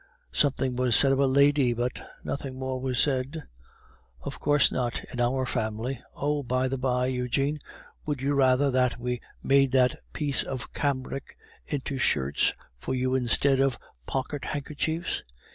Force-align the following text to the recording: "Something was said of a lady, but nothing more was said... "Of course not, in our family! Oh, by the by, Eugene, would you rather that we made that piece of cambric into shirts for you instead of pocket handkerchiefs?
"Something 0.31 0.75
was 0.75 0.95
said 0.95 1.11
of 1.11 1.19
a 1.19 1.27
lady, 1.27 1.73
but 1.73 2.01
nothing 2.23 2.57
more 2.57 2.81
was 2.81 2.97
said... 2.97 3.43
"Of 4.21 4.39
course 4.39 4.71
not, 4.71 5.03
in 5.13 5.21
our 5.21 5.45
family! 5.45 6.01
Oh, 6.15 6.41
by 6.41 6.67
the 6.67 6.79
by, 6.79 7.05
Eugene, 7.05 7.59
would 8.07 8.19
you 8.19 8.33
rather 8.33 8.71
that 8.71 8.99
we 8.99 9.21
made 9.43 9.73
that 9.73 9.99
piece 10.11 10.41
of 10.41 10.73
cambric 10.73 11.37
into 11.67 11.99
shirts 11.99 12.51
for 12.79 12.95
you 12.95 13.13
instead 13.13 13.59
of 13.59 13.77
pocket 14.07 14.45
handkerchiefs? 14.45 15.21